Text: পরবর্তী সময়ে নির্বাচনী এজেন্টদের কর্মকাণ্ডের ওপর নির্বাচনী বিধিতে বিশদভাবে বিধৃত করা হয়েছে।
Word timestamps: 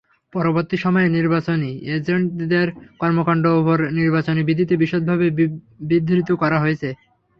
পরবর্তী 0.33 0.77
সময়ে 0.77 1.07
নির্বাচনী 1.17 1.71
এজেন্টদের 1.95 2.67
কর্মকাণ্ডের 3.01 3.57
ওপর 3.61 3.77
নির্বাচনী 3.99 4.41
বিধিতে 4.49 4.73
বিশদভাবে 4.81 5.27
বিধৃত 5.89 6.29
করা 6.41 6.57
হয়েছে। 6.63 6.89